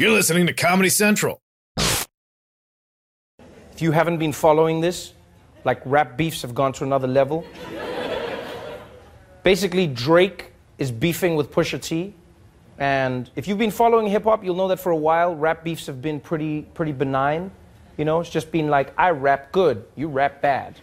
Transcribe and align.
You're 0.00 0.12
listening 0.12 0.46
to 0.46 0.52
Comedy 0.52 0.90
Central. 0.90 1.40
If 1.76 2.12
you 3.78 3.90
haven't 3.90 4.18
been 4.18 4.32
following 4.32 4.80
this, 4.80 5.12
like 5.64 5.82
rap 5.84 6.16
beefs 6.16 6.42
have 6.42 6.54
gone 6.54 6.72
to 6.74 6.84
another 6.84 7.08
level. 7.08 7.44
Basically, 9.42 9.88
Drake 9.88 10.52
is 10.78 10.92
beefing 10.92 11.34
with 11.34 11.50
Pusha 11.50 11.82
T. 11.82 12.14
And 12.78 13.28
if 13.34 13.48
you've 13.48 13.58
been 13.58 13.72
following 13.72 14.06
hip 14.06 14.22
hop, 14.22 14.44
you'll 14.44 14.54
know 14.54 14.68
that 14.68 14.78
for 14.78 14.92
a 14.92 14.96
while, 14.96 15.34
rap 15.34 15.64
beefs 15.64 15.88
have 15.88 16.00
been 16.00 16.20
pretty, 16.20 16.62
pretty 16.74 16.92
benign. 16.92 17.50
You 17.96 18.04
know, 18.04 18.20
it's 18.20 18.30
just 18.30 18.52
been 18.52 18.68
like, 18.68 18.92
I 18.96 19.10
rap 19.10 19.50
good, 19.50 19.84
you 19.96 20.06
rap 20.06 20.40
bad. 20.40 20.76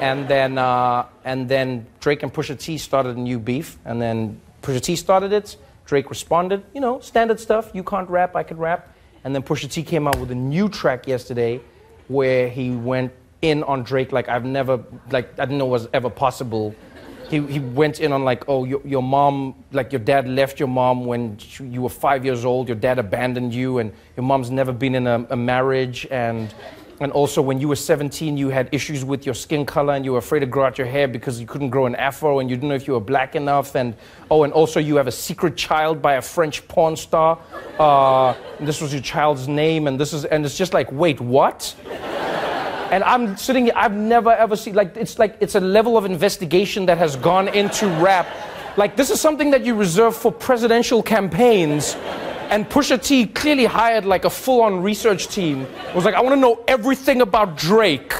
And 0.00 0.26
then, 0.26 0.58
uh, 0.58 1.06
and 1.24 1.48
then 1.48 1.86
Drake 2.00 2.24
and 2.24 2.34
Pusha 2.34 2.58
T 2.58 2.78
started 2.78 3.16
a 3.16 3.20
new 3.20 3.38
beef. 3.38 3.78
And 3.84 4.02
then 4.02 4.40
Pusha 4.60 4.80
T 4.80 4.96
started 4.96 5.32
it. 5.32 5.56
Drake 5.86 6.10
responded, 6.10 6.64
you 6.74 6.80
know, 6.80 7.00
standard 7.00 7.40
stuff. 7.40 7.70
You 7.72 7.82
can't 7.82 8.08
rap, 8.10 8.36
I 8.36 8.42
can 8.42 8.58
rap. 8.58 8.94
And 9.24 9.34
then 9.34 9.42
Pusha 9.42 9.70
T 9.70 9.82
came 9.82 10.06
out 10.06 10.18
with 10.18 10.30
a 10.30 10.34
new 10.34 10.68
track 10.68 11.06
yesterday 11.06 11.60
where 12.08 12.48
he 12.48 12.70
went 12.70 13.12
in 13.42 13.62
on 13.64 13.82
Drake 13.82 14.12
like 14.12 14.28
I've 14.28 14.44
never, 14.44 14.84
like, 15.10 15.38
I 15.38 15.44
didn't 15.44 15.58
know 15.58 15.66
was 15.66 15.88
ever 15.92 16.10
possible. 16.10 16.74
He, 17.28 17.40
he 17.40 17.58
went 17.58 18.00
in 18.00 18.12
on 18.12 18.24
like, 18.24 18.44
oh, 18.48 18.64
your, 18.64 18.80
your 18.84 19.02
mom, 19.02 19.64
like 19.72 19.92
your 19.92 20.00
dad 20.00 20.28
left 20.28 20.60
your 20.60 20.68
mom 20.68 21.06
when 21.06 21.38
you 21.60 21.82
were 21.82 21.88
five 21.88 22.24
years 22.24 22.44
old. 22.44 22.68
Your 22.68 22.76
dad 22.76 23.00
abandoned 23.00 23.52
you, 23.52 23.78
and 23.78 23.92
your 24.16 24.22
mom's 24.24 24.50
never 24.50 24.72
been 24.72 24.94
in 24.94 25.08
a, 25.08 25.26
a 25.30 25.36
marriage. 25.36 26.06
And 26.10 26.54
and 26.98 27.12
also, 27.12 27.42
when 27.42 27.60
you 27.60 27.68
were 27.68 27.76
17, 27.76 28.38
you 28.38 28.48
had 28.48 28.70
issues 28.72 29.04
with 29.04 29.26
your 29.26 29.34
skin 29.34 29.66
color 29.66 29.92
and 29.92 30.04
you 30.04 30.12
were 30.12 30.18
afraid 30.18 30.40
to 30.40 30.46
grow 30.46 30.64
out 30.64 30.78
your 30.78 30.86
hair 30.86 31.06
because 31.06 31.38
you 31.38 31.46
couldn't 31.46 31.68
grow 31.68 31.84
an 31.84 31.94
afro 31.94 32.38
and 32.38 32.48
you 32.48 32.56
didn't 32.56 32.70
know 32.70 32.74
if 32.74 32.86
you 32.86 32.94
were 32.94 33.00
black 33.00 33.36
enough. 33.36 33.74
And 33.74 33.94
oh, 34.30 34.44
and 34.44 34.52
also, 34.52 34.80
you 34.80 34.96
have 34.96 35.06
a 35.06 35.12
secret 35.12 35.56
child 35.56 36.00
by 36.00 36.14
a 36.14 36.22
French 36.22 36.66
porn 36.68 36.96
star. 36.96 37.38
Uh, 37.78 38.34
this 38.60 38.80
was 38.80 38.94
your 38.94 39.02
child's 39.02 39.46
name, 39.46 39.88
and 39.88 40.00
this 40.00 40.14
is, 40.14 40.24
and 40.24 40.46
it's 40.46 40.56
just 40.56 40.72
like, 40.72 40.90
wait, 40.90 41.20
what? 41.20 41.74
And 42.90 43.04
I'm 43.04 43.36
sitting 43.36 43.64
here, 43.66 43.74
I've 43.76 43.94
never 43.94 44.30
ever 44.30 44.56
seen, 44.56 44.74
like, 44.74 44.96
it's 44.96 45.18
like, 45.18 45.36
it's 45.40 45.54
a 45.54 45.60
level 45.60 45.98
of 45.98 46.06
investigation 46.06 46.86
that 46.86 46.96
has 46.96 47.16
gone 47.16 47.48
into 47.48 47.88
rap. 48.00 48.26
Like, 48.78 48.96
this 48.96 49.10
is 49.10 49.20
something 49.20 49.50
that 49.50 49.66
you 49.66 49.74
reserve 49.74 50.16
for 50.16 50.32
presidential 50.32 51.02
campaigns. 51.02 51.94
And 52.50 52.68
Pusha 52.68 53.02
T 53.02 53.26
clearly 53.26 53.64
hired 53.64 54.04
like 54.04 54.24
a 54.24 54.30
full 54.30 54.62
on 54.62 54.82
research 54.82 55.28
team. 55.28 55.62
It 55.62 55.94
was 55.94 56.04
like, 56.04 56.14
I 56.14 56.20
want 56.20 56.34
to 56.34 56.40
know 56.40 56.62
everything 56.68 57.20
about 57.20 57.56
Drake. 57.56 58.12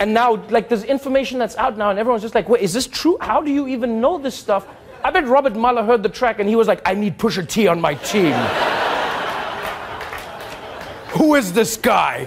And 0.00 0.12
now, 0.12 0.44
like, 0.48 0.68
there's 0.68 0.84
information 0.84 1.38
that's 1.38 1.56
out 1.56 1.78
now, 1.78 1.90
and 1.90 1.98
everyone's 1.98 2.22
just 2.22 2.34
like, 2.34 2.48
wait, 2.48 2.62
is 2.62 2.72
this 2.72 2.86
true? 2.86 3.16
How 3.20 3.40
do 3.40 3.52
you 3.52 3.68
even 3.68 4.00
know 4.00 4.18
this 4.18 4.34
stuff? 4.34 4.66
I 5.04 5.10
bet 5.10 5.26
Robert 5.26 5.54
Mueller 5.54 5.84
heard 5.84 6.02
the 6.02 6.08
track 6.08 6.40
and 6.40 6.48
he 6.48 6.56
was 6.56 6.66
like, 6.66 6.80
I 6.86 6.94
need 6.94 7.18
Pusha 7.18 7.46
T 7.46 7.68
on 7.68 7.78
my 7.78 7.94
team. 7.94 8.32
Who 11.18 11.34
is 11.34 11.52
this 11.52 11.76
guy? 11.76 12.26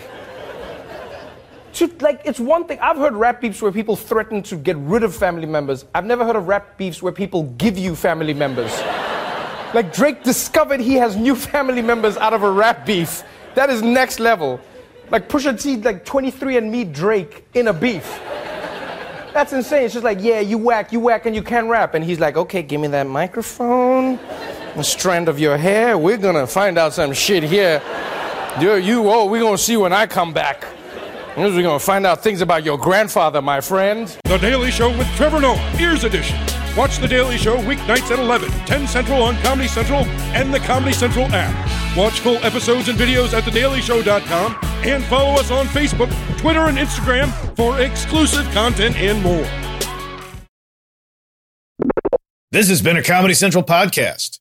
like 2.02 2.22
it's 2.26 2.40
one 2.40 2.66
thing 2.66 2.80
I've 2.80 2.98
heard 2.98 3.14
rap 3.14 3.42
beefs 3.42 3.62
where 3.62 3.72
people 3.72 3.96
threaten 3.96 4.42
to 4.44 4.56
get 4.56 4.78
rid 4.78 5.04
of 5.04 5.16
family 5.16 5.46
members. 5.46 5.86
I've 5.94 6.06
never 6.06 6.26
heard 6.26 6.36
of 6.36 6.48
rap 6.48 6.78
beefs 6.78 7.02
where 7.02 7.12
people 7.12 7.44
give 7.58 7.78
you 7.78 7.96
family 7.96 8.34
members. 8.34 8.72
Like 9.74 9.94
Drake 9.94 10.24
discovered 10.24 10.80
he 10.80 10.96
has 10.96 11.16
new 11.16 11.36
family 11.36 11.82
members 11.82 12.18
out 12.18 12.34
of 12.34 12.44
a 12.44 12.52
rap 12.52 12.86
beef. 12.86 13.24
That 13.56 13.70
is 13.70 13.82
next 13.82 14.20
level. 14.20 14.60
Like 15.10 15.30
Pusha 15.30 15.62
T, 15.62 15.78
like 15.78 16.06
23 16.06 16.58
and 16.58 16.72
me 16.72 16.84
Drake 16.84 17.46
in 17.54 17.68
a 17.68 17.74
beef. 17.74 18.20
That's 19.34 19.54
insane. 19.54 19.84
It's 19.84 19.94
just 19.94 20.04
like, 20.04 20.20
yeah, 20.22 20.40
you 20.40 20.58
whack, 20.58 20.92
you 20.92 21.00
whack, 21.00 21.26
and 21.26 21.36
you 21.36 21.44
can't 21.44 21.68
rap. 21.68 21.94
And 21.94 22.04
he's 22.04 22.20
like, 22.20 22.38
okay, 22.38 22.64
give 22.64 22.82
me 22.82 22.88
that 22.88 23.08
microphone, 23.08 24.16
a 24.76 24.84
strand 24.84 25.30
of 25.30 25.40
your 25.40 25.58
hair. 25.58 25.98
We're 25.98 26.18
gonna 26.18 26.48
find 26.48 26.78
out 26.78 26.94
some 26.94 27.14
shit 27.14 27.44
here. 27.44 27.82
You, 28.60 28.76
you, 28.76 29.10
oh, 29.10 29.28
we're 29.28 29.42
gonna 29.42 29.58
see 29.58 29.78
when 29.78 29.94
I 29.94 30.08
come 30.08 30.34
back. 30.34 30.66
We're 31.38 31.52
to 31.52 31.78
find 31.78 32.08
out 32.08 32.24
things 32.24 32.42
about 32.42 32.64
your 32.64 32.80
grandfather, 32.80 33.44
my 33.44 33.62
friend. 33.62 34.08
The 34.24 34.40
Daily 34.40 34.72
Show 34.72 34.90
with 34.98 35.08
Trevor 35.16 35.40
Noah, 35.40 35.74
Ears 35.80 36.04
Edition. 36.04 36.36
Watch 36.78 37.00
The 37.00 37.08
Daily 37.08 37.38
Show 37.38 37.58
weeknights 37.58 38.12
at 38.12 38.20
11, 38.20 38.52
10 38.52 38.88
Central 38.88 39.24
on 39.24 39.36
Comedy 39.38 39.68
Central 39.68 40.06
and 40.36 40.54
the 40.54 40.60
Comedy 40.60 40.94
Central 40.94 41.26
app. 41.32 41.98
Watch 41.98 42.20
full 42.20 42.38
episodes 42.46 42.88
and 42.88 43.00
videos 43.00 43.34
at 43.34 43.44
thedailyshow.com 43.46 44.58
and 44.86 45.04
follow 45.06 45.40
us 45.40 45.50
on 45.50 45.66
Facebook, 45.66 46.12
Twitter, 46.38 46.68
and 46.68 46.78
Instagram 46.78 47.32
for 47.56 47.82
exclusive 47.82 48.46
content 48.52 48.96
and 48.98 49.24
more. 49.24 49.48
This 52.52 52.70
has 52.70 52.84
been 52.84 52.96
a 52.96 53.04
Comedy 53.04 53.34
Central 53.34 53.64
podcast. 53.64 54.40